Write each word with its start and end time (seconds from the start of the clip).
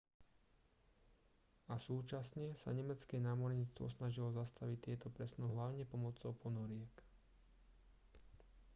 a 1.69 1.75
súčasne 1.87 2.45
sa 2.61 2.71
nemecké 2.79 3.15
námorníctvo 3.27 3.85
snažilo 3.97 4.29
zastaviť 4.39 4.79
tieto 4.85 5.07
presuny 5.15 5.45
hlavne 5.53 5.83
pomocou 5.93 6.31
ponoriek 6.43 6.95